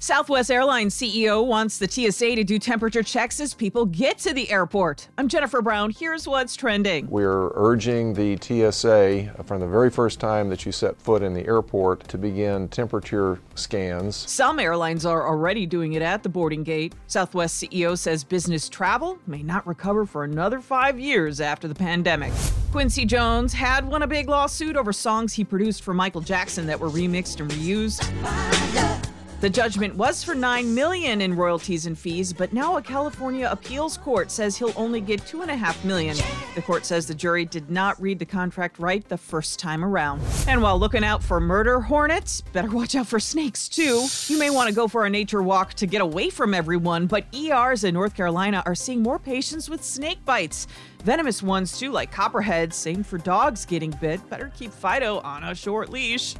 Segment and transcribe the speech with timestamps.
[0.00, 4.48] Southwest Airlines CEO wants the TSA to do temperature checks as people get to the
[4.48, 5.08] airport.
[5.18, 5.90] I'm Jennifer Brown.
[5.90, 7.10] Here's what's trending.
[7.10, 11.44] We're urging the TSA from the very first time that you set foot in the
[11.46, 14.14] airport to begin temperature scans.
[14.14, 16.94] Some airlines are already doing it at the boarding gate.
[17.08, 22.32] Southwest CEO says business travel may not recover for another five years after the pandemic.
[22.70, 26.78] Quincy Jones had won a big lawsuit over songs he produced for Michael Jackson that
[26.78, 29.07] were remixed and reused.
[29.40, 33.96] The judgment was for 9 million in royalties and fees, but now a California appeals
[33.96, 36.16] court says he'll only get 2.5 million.
[36.56, 40.22] The court says the jury did not read the contract right the first time around.
[40.48, 44.08] And while looking out for murder hornets, better watch out for snakes too.
[44.26, 47.24] You may want to go for a nature walk to get away from everyone, but
[47.32, 50.66] ERs in North Carolina are seeing more patients with snake bites.
[51.04, 54.28] Venomous ones too, like copperheads, same for dogs getting bit.
[54.28, 56.34] Better keep Fido on a short leash.